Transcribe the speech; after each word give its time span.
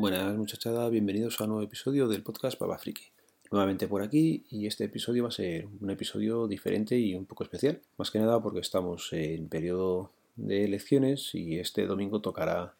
Buenas 0.00 0.34
muchachada, 0.34 0.88
bienvenidos 0.88 1.38
a 1.38 1.44
un 1.44 1.50
nuevo 1.50 1.62
episodio 1.62 2.08
del 2.08 2.22
podcast 2.22 2.58
Papa 2.58 2.78
Friki. 2.78 3.02
Nuevamente 3.50 3.86
por 3.86 4.00
aquí 4.00 4.46
y 4.48 4.66
este 4.66 4.84
episodio 4.84 5.24
va 5.24 5.28
a 5.28 5.32
ser 5.32 5.68
un 5.78 5.90
episodio 5.90 6.48
diferente 6.48 6.98
y 6.98 7.14
un 7.14 7.26
poco 7.26 7.44
especial. 7.44 7.82
Más 7.98 8.10
que 8.10 8.18
nada 8.18 8.40
porque 8.40 8.60
estamos 8.60 9.12
en 9.12 9.50
periodo 9.50 10.10
de 10.36 10.64
elecciones 10.64 11.34
y 11.34 11.58
este 11.58 11.84
domingo 11.84 12.22
tocará 12.22 12.76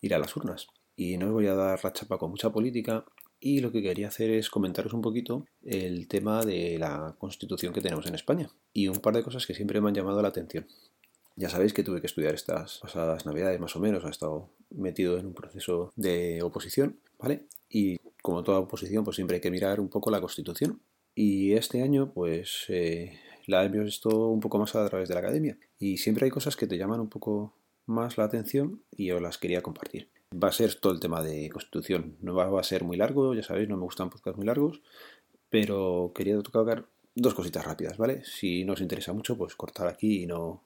ir 0.00 0.14
a 0.14 0.20
las 0.20 0.36
urnas. 0.36 0.68
Y 0.94 1.18
no 1.18 1.26
os 1.26 1.32
voy 1.32 1.48
a 1.48 1.56
dar 1.56 1.82
la 1.82 1.92
chapa 1.92 2.18
con 2.18 2.30
mucha 2.30 2.50
política 2.50 3.04
y 3.40 3.58
lo 3.58 3.72
que 3.72 3.82
quería 3.82 4.06
hacer 4.06 4.30
es 4.30 4.48
comentaros 4.48 4.92
un 4.92 5.02
poquito 5.02 5.46
el 5.64 6.06
tema 6.06 6.44
de 6.44 6.78
la 6.78 7.16
constitución 7.18 7.72
que 7.72 7.80
tenemos 7.80 8.06
en 8.06 8.14
España 8.14 8.48
y 8.72 8.86
un 8.86 9.00
par 9.00 9.16
de 9.16 9.24
cosas 9.24 9.44
que 9.44 9.54
siempre 9.54 9.80
me 9.80 9.88
han 9.88 9.96
llamado 9.96 10.22
la 10.22 10.28
atención. 10.28 10.68
Ya 11.34 11.48
sabéis 11.48 11.72
que 11.72 11.82
tuve 11.82 12.00
que 12.00 12.06
estudiar 12.06 12.34
estas 12.34 12.78
pasadas 12.78 13.26
navidades 13.26 13.58
más 13.58 13.74
o 13.74 13.80
menos, 13.80 14.04
he 14.04 14.08
estado 14.08 14.50
metido 14.70 15.18
en 15.18 15.26
un 15.26 15.34
proceso 15.34 15.92
de 15.96 16.42
oposición, 16.42 16.98
¿vale? 17.18 17.46
Y 17.68 17.98
como 18.22 18.42
toda 18.42 18.58
oposición, 18.58 19.04
pues 19.04 19.16
siempre 19.16 19.36
hay 19.36 19.40
que 19.40 19.50
mirar 19.50 19.80
un 19.80 19.88
poco 19.88 20.10
la 20.10 20.20
Constitución. 20.20 20.80
Y 21.14 21.52
este 21.52 21.82
año, 21.82 22.12
pues 22.12 22.64
eh, 22.68 23.18
la 23.46 23.64
he 23.64 23.68
visto 23.68 24.28
un 24.28 24.40
poco 24.40 24.58
más 24.58 24.74
a 24.74 24.88
través 24.88 25.08
de 25.08 25.14
la 25.14 25.20
academia. 25.20 25.58
Y 25.78 25.98
siempre 25.98 26.24
hay 26.24 26.30
cosas 26.30 26.56
que 26.56 26.66
te 26.66 26.78
llaman 26.78 27.00
un 27.00 27.08
poco 27.08 27.54
más 27.86 28.16
la 28.18 28.24
atención 28.24 28.82
y 28.90 29.06
yo 29.06 29.20
las 29.20 29.38
quería 29.38 29.62
compartir. 29.62 30.08
Va 30.32 30.48
a 30.48 30.52
ser 30.52 30.76
todo 30.76 30.92
el 30.92 31.00
tema 31.00 31.22
de 31.22 31.50
Constitución. 31.50 32.16
No 32.20 32.34
va, 32.34 32.58
a 32.58 32.62
ser 32.62 32.84
muy 32.84 32.96
largo, 32.96 33.34
ya 33.34 33.42
sabéis, 33.42 33.68
no 33.68 33.76
me 33.76 33.82
gustan 33.82 34.10
podcasts 34.10 34.36
muy 34.36 34.46
largos, 34.46 34.80
pero 35.48 36.12
quería 36.14 36.40
tocar 36.40 36.86
dos 37.14 37.34
cositas 37.34 37.64
rápidas, 37.64 37.98
¿vale? 37.98 38.22
Si 38.24 38.64
no 38.64 38.74
os 38.74 38.80
interesa 38.80 39.12
mucho, 39.12 39.36
pues 39.36 39.56
cortar 39.56 39.88
aquí 39.88 40.22
y 40.22 40.26
no, 40.26 40.62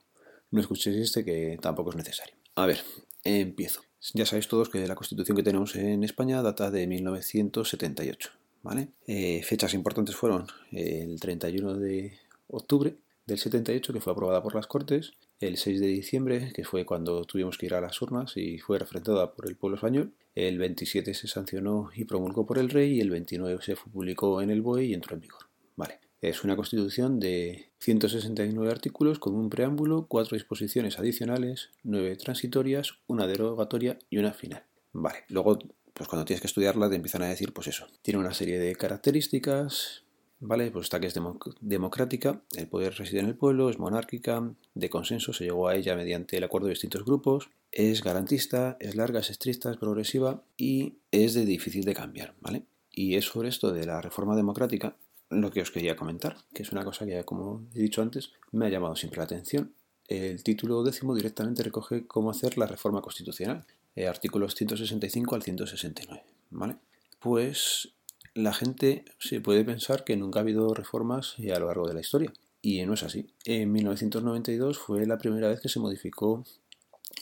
no 0.51 0.61
escuchéis 0.61 0.97
este 0.99 1.25
que 1.25 1.59
tampoco 1.61 1.91
es 1.91 1.97
necesario. 1.97 2.37
A 2.57 2.67
ver, 2.67 2.81
empiezo. 3.25 3.83
Ya 4.13 4.27
sabéis 4.27 4.49
todos 4.49 4.69
que 4.69 4.87
la 4.87 4.95
constitución 4.95 5.37
que 5.37 5.43
tenemos 5.43 5.75
en 5.77 6.05
España 6.05 6.43
data 6.43 6.71
de 6.71 6.87
1978. 6.87 8.31
¿vale? 8.65 8.89
Eh, 9.07 9.43
fechas 9.45 9.75
importantes 9.75 10.17
fueron 10.17 10.47
el 10.73 11.21
31 11.21 11.75
de 11.75 12.19
octubre 12.49 12.97
del 13.27 13.39
78, 13.39 13.93
que 13.93 14.01
fue 14.01 14.13
aprobada 14.13 14.43
por 14.43 14.55
las 14.55 14.67
Cortes, 14.67 15.13
el 15.39 15.57
6 15.57 15.81
de 15.81 15.87
diciembre, 15.87 16.53
que 16.55 16.65
fue 16.65 16.85
cuando 16.85 17.25
tuvimos 17.25 17.59
que 17.59 17.67
ir 17.67 17.75
a 17.75 17.81
las 17.81 18.01
urnas 18.03 18.37
y 18.37 18.59
fue 18.59 18.79
refrendada 18.79 19.33
por 19.35 19.49
el 19.49 19.57
pueblo 19.57 19.77
español, 19.77 20.13
el 20.35 20.59
27 20.59 21.15
se 21.15 21.29
sancionó 21.29 21.91
y 21.95 22.05
promulgó 22.05 22.47
por 22.47 22.59
el 22.59 22.71
rey 22.71 22.97
y 22.97 23.01
el 23.01 23.11
29 23.11 23.63
se 23.63 23.77
publicó 23.77 24.43
en 24.43 24.51
el 24.51 24.63
BOE 24.63 24.85
y 24.85 24.95
entró 24.95 25.15
en 25.15 25.21
vigor. 25.21 25.47
Vale. 25.77 26.04
Es 26.25 26.43
una 26.43 26.57
constitución 26.57 27.21
de 27.21 27.67
169 27.81 28.71
artículos 28.71 29.19
con 29.19 29.35
un 29.35 29.51
preámbulo, 29.51 30.07
cuatro 30.09 30.37
disposiciones 30.37 30.99
adicionales, 30.99 31.69
nueve 31.83 32.17
transitorias, 32.17 32.95
una 33.07 33.27
derogatoria 33.27 33.99
y 34.09 34.17
una 34.17 34.33
final. 34.33 34.65
Vale, 34.95 35.19
luego, 35.29 35.59
pues 35.93 36.09
cuando 36.09 36.25
tienes 36.25 36.41
que 36.41 36.47
estudiarla 36.47 36.89
te 36.89 36.97
empiezan 36.97 37.21
a 37.21 37.27
decir, 37.27 37.53
pues 37.53 37.67
eso, 37.67 37.89
tiene 38.01 38.21
una 38.21 38.33
serie 38.33 38.59
de 38.59 38.75
características, 38.75 40.05
¿vale? 40.41 40.71
Pues 40.71 40.85
está 40.85 40.99
que 40.99 41.09
es 41.09 41.21
democrática, 41.61 42.41
el 42.57 42.69
poder 42.69 42.95
reside 42.95 43.21
en 43.21 43.27
el 43.27 43.37
pueblo, 43.37 43.69
es 43.69 43.79
monárquica, 43.79 44.51
de 44.73 44.89
consenso, 44.89 45.35
se 45.35 45.45
llegó 45.45 45.69
a 45.69 45.77
ella 45.77 45.95
mediante 45.95 46.39
el 46.39 46.45
acuerdo 46.45 46.69
de 46.69 46.73
distintos 46.73 47.05
grupos, 47.05 47.51
es 47.71 48.03
garantista, 48.03 48.79
es 48.81 48.95
larga, 48.95 49.21
es 49.21 49.29
estricta, 49.29 49.71
es 49.71 49.77
progresiva 49.77 50.43
y 50.57 50.95
es 51.11 51.35
de 51.35 51.45
difícil 51.45 51.85
de 51.85 51.93
cambiar, 51.93 52.35
¿vale? 52.41 52.65
Y 52.91 53.17
es 53.17 53.27
sobre 53.27 53.51
esto 53.51 53.73
de 53.73 53.85
la 53.85 54.01
reforma 54.01 54.37
democrática 54.37 54.97
lo 55.31 55.51
que 55.51 55.63
os 55.63 55.71
quería 55.71 55.97
comentar, 55.97 56.37
que 56.53 56.63
es 56.63 56.73
una 56.73 56.85
cosa 56.85 57.07
que, 57.07 57.23
como 57.25 57.67
he 57.75 57.81
dicho 57.81 58.03
antes, 58.03 58.33
me 58.53 58.67
ha 58.67 58.69
llamado 58.69 58.97
siempre 58.97 59.19
la 59.19 59.25
atención. 59.25 59.73
El 60.07 60.43
título 60.43 60.83
décimo 60.83 61.15
directamente 61.15 61.63
recoge 61.63 62.07
cómo 62.07 62.31
hacer 62.31 62.59
la 62.59 62.67
reforma 62.67 63.01
constitucional, 63.01 63.65
eh, 63.97 64.07
artículos 64.07 64.55
165 64.55 65.35
al 65.35 65.43
169. 65.43 66.25
¿vale? 66.51 66.77
Pues 67.21 67.95
la 68.35 68.53
gente 68.53 69.05
se 69.19 69.41
puede 69.41 69.65
pensar 69.65 70.05
que 70.05 70.17
nunca 70.17 70.41
ha 70.41 70.43
habido 70.43 70.75
reformas 70.75 71.37
a 71.39 71.59
lo 71.59 71.67
largo 71.67 71.89
de 71.89 71.95
la 71.95 72.01
historia, 72.01 72.33
y 72.61 72.85
no 72.85 72.95
es 72.95 73.03
así. 73.03 73.27
En 73.45 73.73
1992 73.73 74.79
fue 74.79 75.07
la 75.07 75.19
primera 75.19 75.49
vez 75.49 75.61
que 75.61 75.69
se 75.69 75.81
modificó 75.81 76.45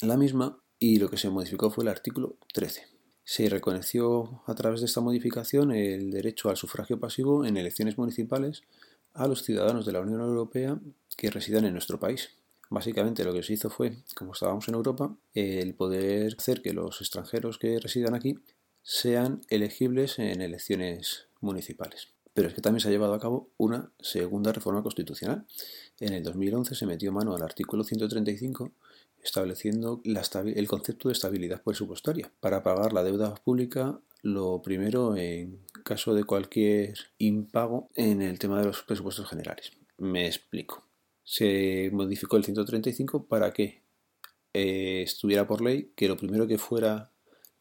la 0.00 0.16
misma 0.16 0.58
y 0.78 0.98
lo 0.98 1.08
que 1.08 1.16
se 1.16 1.30
modificó 1.30 1.70
fue 1.70 1.84
el 1.84 1.88
artículo 1.88 2.36
13 2.52 2.91
se 3.24 3.48
reconoció 3.48 4.42
a 4.46 4.54
través 4.54 4.80
de 4.80 4.86
esta 4.86 5.00
modificación 5.00 5.72
el 5.72 6.10
derecho 6.10 6.50
al 6.50 6.56
sufragio 6.56 6.98
pasivo 6.98 7.44
en 7.44 7.56
elecciones 7.56 7.98
municipales 7.98 8.62
a 9.14 9.26
los 9.26 9.42
ciudadanos 9.42 9.86
de 9.86 9.92
la 9.92 10.00
Unión 10.00 10.20
Europea 10.20 10.80
que 11.16 11.30
residan 11.30 11.64
en 11.64 11.72
nuestro 11.72 12.00
país. 12.00 12.30
Básicamente 12.70 13.24
lo 13.24 13.34
que 13.34 13.42
se 13.42 13.52
hizo 13.52 13.68
fue, 13.68 13.98
como 14.14 14.32
estábamos 14.32 14.66
en 14.68 14.74
Europa, 14.74 15.14
el 15.34 15.74
poder 15.74 16.34
hacer 16.38 16.62
que 16.62 16.72
los 16.72 17.00
extranjeros 17.00 17.58
que 17.58 17.78
residan 17.78 18.14
aquí 18.14 18.38
sean 18.82 19.42
elegibles 19.48 20.18
en 20.18 20.40
elecciones 20.40 21.26
municipales. 21.40 22.08
Pero 22.34 22.48
es 22.48 22.54
que 22.54 22.60
también 22.60 22.80
se 22.80 22.88
ha 22.88 22.90
llevado 22.90 23.14
a 23.14 23.20
cabo 23.20 23.50
una 23.58 23.90
segunda 24.00 24.52
reforma 24.52 24.82
constitucional. 24.82 25.46
En 26.00 26.14
el 26.14 26.22
2011 26.22 26.74
se 26.74 26.86
metió 26.86 27.12
mano 27.12 27.34
al 27.34 27.42
artículo 27.42 27.84
135 27.84 28.72
estableciendo 29.22 30.00
el 30.04 30.68
concepto 30.68 31.08
de 31.08 31.12
estabilidad 31.12 31.62
presupuestaria 31.62 32.32
para 32.40 32.62
pagar 32.62 32.92
la 32.92 33.04
deuda 33.04 33.34
pública 33.36 34.00
lo 34.22 34.62
primero 34.62 35.16
en 35.16 35.60
caso 35.84 36.14
de 36.14 36.24
cualquier 36.24 36.94
impago 37.18 37.90
en 37.94 38.22
el 38.22 38.38
tema 38.38 38.60
de 38.60 38.66
los 38.66 38.82
presupuestos 38.82 39.28
generales. 39.28 39.72
Me 39.98 40.26
explico. 40.26 40.86
Se 41.24 41.90
modificó 41.92 42.36
el 42.36 42.44
135 42.44 43.26
para 43.26 43.52
que 43.52 43.82
eh, 44.54 45.02
estuviera 45.02 45.46
por 45.46 45.60
ley 45.60 45.92
que 45.96 46.08
lo 46.08 46.16
primero 46.16 46.46
que 46.46 46.58
fuera 46.58 47.11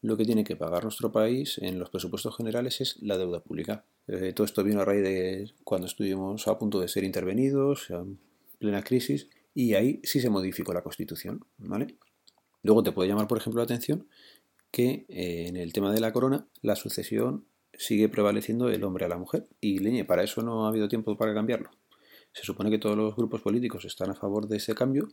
lo 0.02 0.16
que 0.16 0.24
tiene 0.24 0.42
que 0.42 0.56
pagar 0.56 0.82
nuestro 0.82 1.12
país 1.12 1.58
en 1.58 1.78
los 1.78 1.88
presupuestos 1.88 2.36
generales 2.36 2.80
es 2.80 3.00
la 3.00 3.16
deuda 3.16 3.40
pública. 3.40 3.84
Eh, 4.08 4.32
todo 4.34 4.44
esto 4.44 4.64
vino 4.64 4.80
a 4.80 4.84
raíz 4.84 5.02
de 5.02 5.52
cuando 5.62 5.86
estuvimos 5.86 6.48
a 6.48 6.58
punto 6.58 6.80
de 6.80 6.88
ser 6.88 7.04
intervenidos, 7.04 7.88
en 7.90 8.18
plena 8.58 8.82
crisis, 8.82 9.28
y 9.54 9.74
ahí 9.74 10.00
sí 10.02 10.20
se 10.20 10.28
modificó 10.28 10.74
la 10.74 10.82
Constitución, 10.82 11.44
¿vale? 11.56 11.96
Luego 12.62 12.82
te 12.82 12.90
puede 12.90 13.08
llamar, 13.08 13.28
por 13.28 13.38
ejemplo, 13.38 13.60
la 13.60 13.64
atención 13.64 14.08
que 14.72 15.06
eh, 15.08 15.46
en 15.48 15.56
el 15.56 15.72
tema 15.72 15.92
de 15.92 16.00
la 16.00 16.12
corona 16.12 16.48
la 16.62 16.74
sucesión 16.74 17.44
sigue 17.74 18.08
prevaleciendo 18.08 18.68
el 18.70 18.82
hombre 18.82 19.04
a 19.04 19.08
la 19.08 19.18
mujer 19.18 19.46
y 19.60 19.78
leñe, 19.78 20.04
para 20.04 20.24
eso 20.24 20.42
no 20.42 20.66
ha 20.66 20.68
habido 20.68 20.88
tiempo 20.88 21.16
para 21.16 21.32
cambiarlo. 21.32 21.70
Se 22.32 22.42
supone 22.42 22.70
que 22.70 22.78
todos 22.78 22.96
los 22.96 23.14
grupos 23.14 23.40
políticos 23.40 23.84
están 23.84 24.10
a 24.10 24.14
favor 24.14 24.48
de 24.48 24.56
ese 24.56 24.74
cambio, 24.74 25.08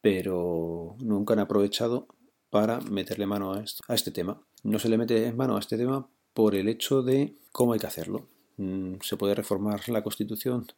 pero 0.00 0.96
nunca 1.00 1.34
han 1.34 1.40
aprovechado 1.40 2.06
para 2.54 2.78
meterle 2.82 3.26
mano 3.26 3.52
a, 3.52 3.64
este 3.96 4.12
tema. 4.12 4.40
No 4.62 4.78
se 4.78 4.88
le 4.88 4.96
mete 4.96 5.32
mano 5.32 5.56
a 5.56 5.58
este 5.58 5.76
tema 5.76 6.08
por 6.34 6.54
el 6.54 6.68
hecho 6.68 7.02
de 7.02 7.34
cómo 7.50 7.72
hay 7.72 7.80
que 7.80 7.88
hacerlo. 7.88 8.28
Mm, 8.58 8.98
se 9.02 9.16
puede 9.16 9.34
reformar 9.34 9.88
la 9.88 10.04
Constitución 10.04 10.68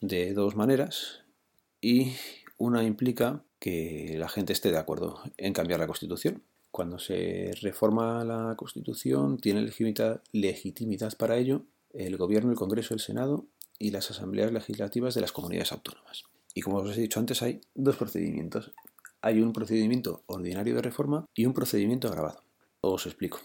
de 0.00 0.32
dos 0.32 0.56
maneras 0.56 1.20
y 1.82 2.14
una 2.56 2.84
implica 2.84 3.42
que 3.58 4.16
la 4.18 4.30
gente 4.30 4.54
esté 4.54 4.70
de 4.70 4.78
acuerdo 4.78 5.20
en 5.36 5.52
cambiar 5.52 5.78
la 5.80 5.86
Constitución. 5.86 6.42
Cuando 6.70 6.98
se 6.98 7.50
reforma 7.60 8.24
la 8.24 8.54
Constitución, 8.56 9.36
tiene 9.36 9.60
legitimidad, 10.32 11.18
para 11.18 11.36
ello 11.36 11.64
el 11.92 12.16
Gobierno, 12.16 12.50
el 12.50 12.56
Congreso, 12.56 12.94
el 12.94 13.00
Senado 13.00 13.44
y 13.78 13.90
las 13.90 14.10
asambleas 14.10 14.52
legislativas 14.52 15.14
de 15.14 15.20
las 15.20 15.32
comunidades 15.32 15.72
autónomas. 15.72 16.24
Y 16.54 16.62
como 16.62 16.78
os 16.78 16.96
he 16.96 17.00
dicho 17.02 17.20
antes, 17.20 17.42
hay 17.42 17.60
dos 17.74 17.96
procedimientos. 17.96 18.72
Hay 19.22 19.40
un 19.40 19.52
procedimiento 19.52 20.22
ordinario 20.26 20.74
de 20.74 20.82
reforma 20.82 21.26
y 21.34 21.46
un 21.46 21.54
procedimiento 21.54 22.08
agravado. 22.08 22.42
Os 22.80 23.06
explico. 23.06 23.38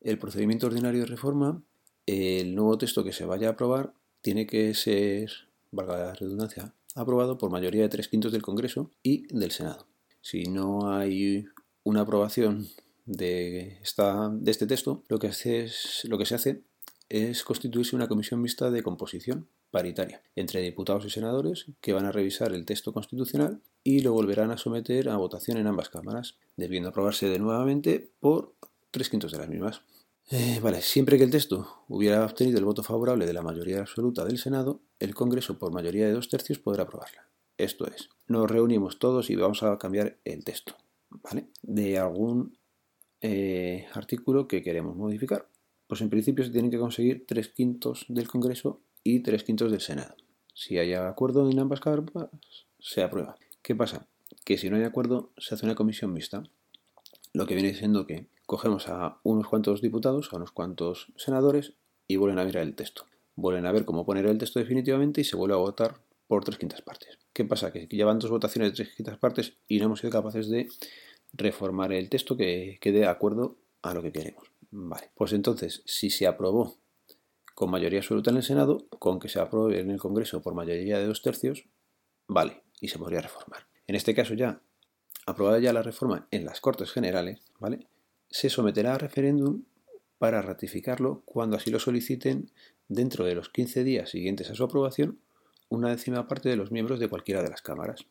El 0.00 0.18
procedimiento 0.18 0.66
ordinario 0.66 1.00
de 1.00 1.06
reforma, 1.06 1.62
el 2.06 2.54
nuevo 2.54 2.78
texto 2.78 3.04
que 3.04 3.12
se 3.12 3.24
vaya 3.24 3.48
a 3.48 3.52
aprobar, 3.52 3.94
tiene 4.20 4.46
que 4.46 4.74
ser, 4.74 5.30
valga 5.70 5.98
la 5.98 6.14
redundancia, 6.14 6.74
aprobado 6.94 7.38
por 7.38 7.50
mayoría 7.50 7.82
de 7.82 7.88
tres 7.88 8.08
quintos 8.08 8.32
del 8.32 8.42
Congreso 8.42 8.90
y 9.02 9.26
del 9.34 9.50
Senado. 9.50 9.86
Si 10.20 10.44
no 10.44 10.92
hay 10.92 11.46
una 11.84 12.02
aprobación 12.02 12.68
de, 13.06 13.78
esta, 13.82 14.30
de 14.30 14.50
este 14.50 14.66
texto, 14.66 15.02
lo 15.08 15.18
que, 15.18 15.32
se 15.32 16.34
hace 16.34 16.62
es 17.08 17.42
constituirse 17.42 17.96
una 17.96 18.08
comisión 18.08 18.40
mixta 18.40 18.70
de 18.70 18.82
composición 18.82 19.48
paritaria 19.72 20.22
entre 20.36 20.60
diputados 20.60 21.04
y 21.04 21.10
senadores 21.10 21.66
que 21.80 21.92
van 21.92 22.04
a 22.04 22.12
revisar 22.12 22.52
el 22.52 22.64
texto 22.64 22.92
constitucional 22.92 23.60
y 23.82 24.00
lo 24.02 24.12
volverán 24.12 24.52
a 24.52 24.58
someter 24.58 25.08
a 25.08 25.16
votación 25.16 25.56
en 25.56 25.66
ambas 25.66 25.88
cámaras, 25.88 26.36
debiendo 26.56 26.90
aprobarse 26.90 27.28
de 27.28 27.40
nuevamente 27.40 28.12
por 28.20 28.54
tres 28.92 29.08
quintos 29.08 29.32
de 29.32 29.38
las 29.38 29.48
mismas. 29.48 29.82
Eh, 30.30 30.60
vale, 30.62 30.80
siempre 30.82 31.18
que 31.18 31.24
el 31.24 31.30
texto 31.30 31.84
hubiera 31.88 32.24
obtenido 32.24 32.58
el 32.58 32.64
voto 32.64 32.84
favorable 32.84 33.26
de 33.26 33.32
la 33.32 33.42
mayoría 33.42 33.80
absoluta 33.80 34.24
del 34.24 34.38
Senado, 34.38 34.80
el 35.00 35.14
Congreso 35.14 35.58
por 35.58 35.72
mayoría 35.72 36.06
de 36.06 36.12
dos 36.12 36.28
tercios 36.28 36.60
podrá 36.60 36.84
aprobarla. 36.84 37.26
Esto 37.58 37.86
es, 37.86 38.10
nos 38.28 38.50
reunimos 38.50 38.98
todos 38.98 39.30
y 39.30 39.36
vamos 39.36 39.62
a 39.62 39.76
cambiar 39.78 40.18
el 40.24 40.44
texto, 40.44 40.76
¿vale? 41.10 41.48
De 41.62 41.98
algún 41.98 42.56
eh, 43.20 43.88
artículo 43.92 44.46
que 44.46 44.62
queremos 44.62 44.96
modificar. 44.96 45.48
Pues 45.86 46.00
en 46.00 46.10
principio 46.10 46.44
se 46.44 46.50
tienen 46.50 46.70
que 46.70 46.78
conseguir 46.78 47.26
tres 47.26 47.48
quintos 47.48 48.06
del 48.08 48.28
Congreso 48.28 48.80
y 49.04 49.20
tres 49.20 49.44
quintos 49.44 49.70
del 49.70 49.80
Senado. 49.80 50.14
Si 50.54 50.78
hay 50.78 50.94
acuerdo 50.94 51.50
en 51.50 51.58
ambas 51.58 51.80
cámaras, 51.80 52.30
se 52.78 53.02
aprueba. 53.02 53.36
¿Qué 53.62 53.74
pasa? 53.74 54.06
Que 54.44 54.58
si 54.58 54.70
no 54.70 54.76
hay 54.76 54.84
acuerdo, 54.84 55.32
se 55.38 55.54
hace 55.54 55.64
una 55.64 55.74
comisión 55.74 56.12
mixta, 56.12 56.42
lo 57.32 57.46
que 57.46 57.54
viene 57.54 57.74
siendo 57.74 58.06
que 58.06 58.28
cogemos 58.46 58.88
a 58.88 59.18
unos 59.22 59.48
cuantos 59.48 59.80
diputados, 59.80 60.32
a 60.32 60.36
unos 60.36 60.52
cuantos 60.52 61.12
senadores 61.16 61.74
y 62.06 62.16
vuelven 62.16 62.38
a 62.38 62.44
mirar 62.44 62.64
el 62.64 62.74
texto. 62.74 63.06
Vuelven 63.34 63.64
a 63.66 63.72
ver 63.72 63.84
cómo 63.84 64.04
poner 64.04 64.26
el 64.26 64.38
texto 64.38 64.58
definitivamente 64.58 65.22
y 65.22 65.24
se 65.24 65.36
vuelve 65.36 65.54
a 65.54 65.58
votar 65.58 66.00
por 66.26 66.44
tres 66.44 66.58
quintas 66.58 66.82
partes. 66.82 67.18
¿Qué 67.32 67.44
pasa? 67.44 67.72
Que 67.72 67.86
llevan 67.86 68.18
dos 68.18 68.30
votaciones 68.30 68.72
de 68.72 68.76
tres 68.76 68.94
quintas 68.94 69.16
partes 69.18 69.54
y 69.68 69.78
no 69.78 69.86
hemos 69.86 70.00
sido 70.00 70.10
capaces 70.10 70.48
de 70.48 70.68
reformar 71.32 71.92
el 71.92 72.10
texto 72.10 72.36
que 72.36 72.78
quede 72.80 73.00
de 73.00 73.06
acuerdo 73.06 73.56
a 73.80 73.94
lo 73.94 74.02
que 74.02 74.12
queremos. 74.12 74.50
Vale, 74.70 75.10
pues 75.14 75.32
entonces, 75.32 75.82
si 75.86 76.10
se 76.10 76.26
aprobó 76.26 76.76
con 77.54 77.70
mayoría 77.70 78.00
absoluta 78.00 78.30
en 78.30 78.38
el 78.38 78.42
Senado, 78.42 78.86
con 78.98 79.20
que 79.20 79.28
se 79.28 79.40
apruebe 79.40 79.80
en 79.80 79.90
el 79.90 79.98
Congreso 79.98 80.42
por 80.42 80.54
mayoría 80.54 80.98
de 80.98 81.06
dos 81.06 81.22
tercios, 81.22 81.64
vale, 82.26 82.62
y 82.80 82.88
se 82.88 82.98
podría 82.98 83.20
reformar. 83.20 83.66
En 83.86 83.94
este 83.94 84.14
caso 84.14 84.34
ya, 84.34 84.62
aprobada 85.26 85.58
ya 85.58 85.72
la 85.72 85.82
reforma 85.82 86.26
en 86.30 86.44
las 86.44 86.60
Cortes 86.60 86.90
Generales, 86.90 87.40
¿vale? 87.58 87.86
Se 88.30 88.48
someterá 88.48 88.94
a 88.94 88.98
referéndum 88.98 89.64
para 90.18 90.40
ratificarlo 90.40 91.22
cuando 91.24 91.56
así 91.56 91.70
lo 91.70 91.78
soliciten 91.78 92.50
dentro 92.88 93.24
de 93.24 93.34
los 93.34 93.48
15 93.48 93.84
días 93.84 94.10
siguientes 94.10 94.50
a 94.50 94.54
su 94.54 94.64
aprobación 94.64 95.18
una 95.68 95.90
décima 95.90 96.28
parte 96.28 96.48
de 96.48 96.56
los 96.56 96.70
miembros 96.70 97.00
de 97.00 97.08
cualquiera 97.08 97.42
de 97.42 97.48
las 97.48 97.62
cámaras. 97.62 98.04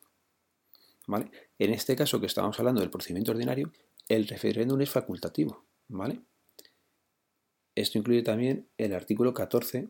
¿Vale? 1.06 1.30
En 1.58 1.72
este 1.72 1.96
caso 1.96 2.20
que 2.20 2.26
estamos 2.26 2.58
hablando 2.58 2.80
del 2.80 2.90
procedimiento 2.90 3.32
ordinario, 3.32 3.72
el 4.08 4.26
referéndum 4.26 4.80
es 4.80 4.90
facultativo. 4.90 5.64
¿Vale? 5.88 6.20
Esto 7.74 7.98
incluye 7.98 8.22
también 8.22 8.68
el 8.76 8.94
artículo 8.94 9.32
14, 9.32 9.88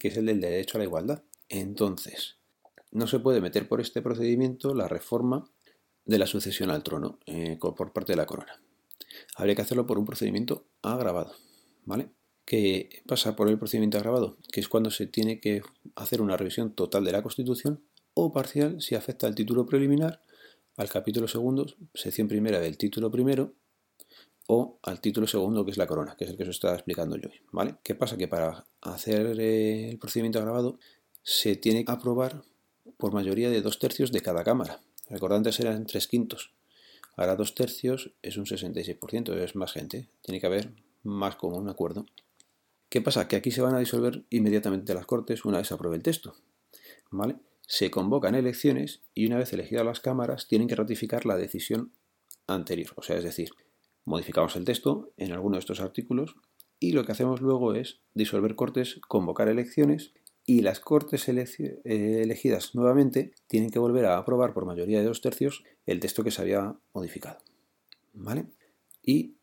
que 0.00 0.08
es 0.08 0.16
el 0.16 0.26
del 0.26 0.40
derecho 0.40 0.76
a 0.76 0.80
la 0.80 0.84
igualdad. 0.84 1.22
Entonces, 1.48 2.36
no 2.90 3.06
se 3.06 3.18
puede 3.18 3.40
meter 3.40 3.68
por 3.68 3.80
este 3.80 4.02
procedimiento 4.02 4.74
la 4.74 4.88
reforma 4.88 5.50
de 6.04 6.18
la 6.18 6.26
sucesión 6.26 6.70
al 6.70 6.82
trono 6.82 7.18
eh, 7.26 7.58
por 7.58 7.92
parte 7.92 8.12
de 8.12 8.16
la 8.16 8.26
corona. 8.26 8.60
Habría 9.36 9.54
que 9.54 9.62
hacerlo 9.62 9.86
por 9.86 9.98
un 9.98 10.06
procedimiento 10.06 10.66
agravado. 10.82 11.34
¿Vale? 11.84 12.10
¿Qué 12.44 13.02
pasa 13.06 13.36
por 13.36 13.48
el 13.48 13.58
procedimiento 13.58 13.98
agravado? 13.98 14.38
Que 14.50 14.60
es 14.60 14.68
cuando 14.68 14.90
se 14.90 15.06
tiene 15.06 15.38
que 15.38 15.62
hacer 15.96 16.22
una 16.22 16.36
revisión 16.36 16.72
total 16.72 17.04
de 17.04 17.12
la 17.12 17.22
Constitución 17.22 17.82
o 18.14 18.32
parcial 18.32 18.80
si 18.80 18.94
afecta 18.94 19.26
al 19.26 19.34
título 19.34 19.66
preliminar, 19.66 20.22
al 20.76 20.88
capítulo 20.88 21.28
segundo, 21.28 21.66
sección 21.92 22.26
primera 22.26 22.58
del 22.58 22.78
título 22.78 23.10
primero 23.10 23.54
o 24.50 24.78
al 24.82 25.00
título 25.00 25.26
segundo 25.26 25.64
que 25.64 25.70
es 25.70 25.76
la 25.76 25.86
corona, 25.86 26.16
que 26.16 26.24
es 26.24 26.30
el 26.30 26.36
que 26.36 26.42
os 26.42 26.48
estaba 26.48 26.74
explicando 26.74 27.16
yo. 27.16 27.28
¿vale? 27.52 27.76
¿Qué 27.82 27.94
pasa? 27.94 28.16
Que 28.16 28.28
para 28.28 28.64
hacer 28.80 29.38
eh, 29.38 29.90
el 29.90 29.98
procedimiento 29.98 30.38
agravado 30.38 30.78
se 31.22 31.54
tiene 31.54 31.84
que 31.84 31.92
aprobar 31.92 32.42
por 32.96 33.12
mayoría 33.12 33.50
de 33.50 33.60
dos 33.60 33.78
tercios 33.78 34.10
de 34.10 34.22
cada 34.22 34.44
cámara. 34.44 34.80
Recordad 35.10 35.38
antes 35.38 35.60
eran 35.60 35.84
tres 35.86 36.08
quintos. 36.08 36.54
Ahora 37.14 37.36
dos 37.36 37.54
tercios 37.54 38.12
es 38.22 38.38
un 38.38 38.46
66%, 38.46 39.36
es 39.36 39.54
más 39.54 39.72
gente. 39.72 40.08
Tiene 40.22 40.40
que 40.40 40.46
haber 40.46 40.72
más 41.02 41.36
como 41.36 41.58
un 41.58 41.68
acuerdo. 41.68 42.06
¿Qué 42.88 43.02
pasa? 43.02 43.28
Que 43.28 43.36
aquí 43.36 43.50
se 43.50 43.60
van 43.60 43.74
a 43.74 43.80
disolver 43.80 44.24
inmediatamente 44.30 44.94
las 44.94 45.04
Cortes 45.04 45.44
una 45.44 45.58
vez 45.58 45.70
apruebe 45.72 45.96
el 45.96 46.02
texto. 46.02 46.34
¿Vale? 47.10 47.36
Se 47.66 47.90
convocan 47.90 48.34
elecciones 48.34 49.02
y 49.14 49.26
una 49.26 49.36
vez 49.36 49.52
elegidas 49.52 49.84
las 49.84 50.00
cámaras 50.00 50.48
tienen 50.48 50.68
que 50.68 50.76
ratificar 50.76 51.26
la 51.26 51.36
decisión 51.36 51.92
anterior. 52.46 52.94
O 52.96 53.02
sea, 53.02 53.18
es 53.18 53.24
decir, 53.24 53.50
modificamos 54.08 54.56
el 54.56 54.64
texto 54.64 55.12
en 55.16 55.32
alguno 55.32 55.56
de 55.56 55.60
estos 55.60 55.80
artículos 55.80 56.34
y 56.80 56.92
lo 56.92 57.04
que 57.04 57.12
hacemos 57.12 57.40
luego 57.40 57.74
es 57.74 58.00
disolver 58.14 58.54
cortes, 58.54 59.00
convocar 59.06 59.48
elecciones 59.48 60.14
y 60.46 60.62
las 60.62 60.80
cortes 60.80 61.28
eh, 61.28 61.80
elegidas 61.84 62.74
nuevamente 62.74 63.32
tienen 63.48 63.70
que 63.70 63.78
volver 63.78 64.06
a 64.06 64.16
aprobar 64.16 64.54
por 64.54 64.64
mayoría 64.64 65.00
de 65.00 65.04
dos 65.04 65.20
tercios 65.20 65.62
el 65.84 66.00
texto 66.00 66.24
que 66.24 66.30
se 66.30 66.40
había 66.40 66.74
modificado. 66.94 67.38
¿Vale? 68.14 68.46
Y 69.02 69.36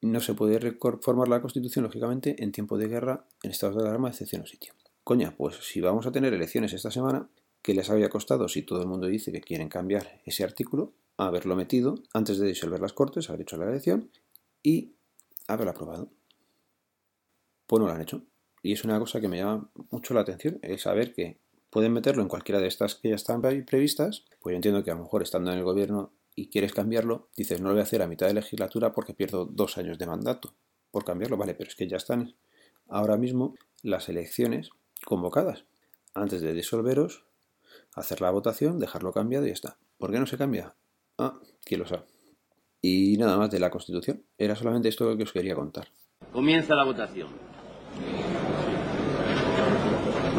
no 0.00 0.20
se 0.20 0.34
puede 0.34 0.58
reformar 0.58 1.28
la 1.28 1.40
Constitución, 1.40 1.84
lógicamente, 1.84 2.42
en 2.42 2.52
tiempo 2.52 2.78
de 2.78 2.88
guerra, 2.88 3.26
en 3.42 3.50
estado 3.50 3.78
de 3.78 3.88
alarma, 3.88 4.08
excepción 4.08 4.42
o 4.42 4.46
sitio. 4.46 4.72
Coña, 5.04 5.34
pues 5.36 5.56
si 5.62 5.80
vamos 5.80 6.06
a 6.06 6.12
tener 6.12 6.32
elecciones 6.32 6.72
esta 6.72 6.92
semana, 6.92 7.28
¿qué 7.60 7.74
les 7.74 7.90
había 7.90 8.08
costado 8.08 8.48
si 8.48 8.62
todo 8.62 8.80
el 8.80 8.88
mundo 8.88 9.08
dice 9.08 9.32
que 9.32 9.40
quieren 9.40 9.68
cambiar 9.68 10.20
ese 10.24 10.44
artículo? 10.44 10.94
Haberlo 11.26 11.56
metido 11.56 11.96
antes 12.12 12.38
de 12.38 12.46
disolver 12.46 12.80
las 12.80 12.92
Cortes, 12.92 13.28
haber 13.28 13.42
hecho 13.42 13.56
la 13.56 13.68
elección 13.68 14.10
y 14.62 14.94
haberlo 15.48 15.70
aprobado. 15.70 16.10
Pues 17.66 17.80
no 17.80 17.86
lo 17.86 17.92
han 17.92 18.02
hecho. 18.02 18.22
Y 18.62 18.72
es 18.72 18.84
una 18.84 18.98
cosa 18.98 19.20
que 19.20 19.28
me 19.28 19.38
llama 19.38 19.70
mucho 19.90 20.14
la 20.14 20.20
atención, 20.20 20.58
el 20.62 20.78
saber 20.78 21.12
que 21.12 21.38
pueden 21.70 21.92
meterlo 21.92 22.22
en 22.22 22.28
cualquiera 22.28 22.60
de 22.60 22.68
estas 22.68 22.94
que 22.94 23.08
ya 23.08 23.14
están 23.14 23.40
previstas, 23.40 24.24
pues 24.40 24.52
yo 24.52 24.56
entiendo 24.56 24.84
que 24.84 24.90
a 24.90 24.94
lo 24.94 25.02
mejor 25.02 25.22
estando 25.22 25.50
en 25.50 25.58
el 25.58 25.64
gobierno 25.64 26.12
y 26.34 26.48
quieres 26.48 26.72
cambiarlo, 26.72 27.28
dices 27.36 27.60
no 27.60 27.68
lo 27.68 27.74
voy 27.74 27.80
a 27.80 27.84
hacer 27.84 28.02
a 28.02 28.06
mitad 28.06 28.26
de 28.26 28.34
legislatura 28.34 28.92
porque 28.92 29.14
pierdo 29.14 29.46
dos 29.46 29.78
años 29.78 29.98
de 29.98 30.06
mandato 30.06 30.54
por 30.90 31.04
cambiarlo, 31.04 31.36
vale, 31.36 31.54
pero 31.54 31.68
es 31.68 31.74
que 31.74 31.88
ya 31.88 31.96
están 31.96 32.34
ahora 32.88 33.16
mismo 33.16 33.56
las 33.82 34.08
elecciones 34.08 34.70
convocadas. 35.04 35.64
Antes 36.14 36.42
de 36.42 36.52
disolveros, 36.52 37.24
hacer 37.94 38.20
la 38.20 38.30
votación, 38.30 38.78
dejarlo 38.78 39.12
cambiado 39.12 39.46
y 39.46 39.48
ya 39.48 39.54
está. 39.54 39.78
¿Por 39.98 40.12
qué 40.12 40.20
no 40.20 40.26
se 40.26 40.36
cambia? 40.36 40.74
Ah, 41.22 41.38
quién 41.64 41.80
lo 41.80 41.86
sabe. 41.86 42.02
Y 42.80 43.16
nada 43.16 43.36
más 43.36 43.50
de 43.50 43.60
la 43.60 43.70
Constitución. 43.70 44.24
Era 44.36 44.56
solamente 44.56 44.88
esto 44.88 45.08
lo 45.08 45.16
que 45.16 45.22
os 45.22 45.32
quería 45.32 45.54
contar. 45.54 45.86
Comienza 46.32 46.74
la 46.74 46.84
votación. 46.84 47.28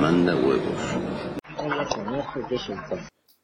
Manda 0.01 0.35
huevos. 0.35 0.63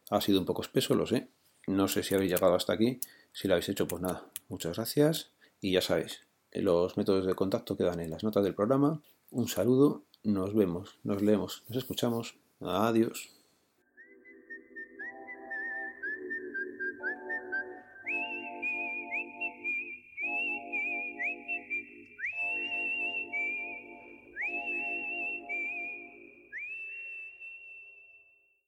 Ha 0.10 0.22
sido 0.22 0.40
un 0.40 0.46
poco 0.46 0.62
espeso, 0.62 0.96
lo 0.96 1.06
sé. 1.06 1.30
No 1.68 1.88
sé 1.88 2.04
si 2.04 2.14
habéis 2.14 2.32
llegado 2.32 2.56
hasta 2.56 2.74
aquí. 2.74 3.00
Si 3.32 3.48
lo 3.48 3.54
habéis 3.54 3.70
hecho, 3.70 3.88
pues 3.88 4.02
nada. 4.02 4.26
Muchas 4.50 4.76
gracias. 4.76 5.32
Y 5.62 5.72
ya 5.72 5.82
sabéis, 5.82 6.28
los 6.52 6.98
métodos 6.98 7.26
de 7.26 7.36
contacto 7.36 7.78
quedan 7.78 8.02
en 8.02 8.10
las 8.10 8.24
notas 8.24 8.44
del 8.44 8.56
programa. 8.56 9.02
Un 9.30 9.48
saludo. 9.48 10.04
Nos 10.24 10.54
vemos, 10.54 11.00
nos 11.04 11.22
leemos, 11.22 11.64
nos 11.70 11.78
escuchamos. 11.78 12.36
Adiós. 12.60 13.30